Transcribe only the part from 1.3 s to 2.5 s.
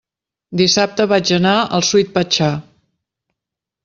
anar al Sweet Pachá.